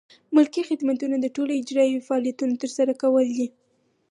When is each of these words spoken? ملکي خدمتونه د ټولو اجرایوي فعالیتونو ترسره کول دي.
ملکي 0.35 0.61
خدمتونه 0.69 1.15
د 1.19 1.25
ټولو 1.35 1.51
اجرایوي 1.61 2.01
فعالیتونو 2.07 2.53
ترسره 2.61 2.93
کول 3.01 3.27
دي. 3.37 3.47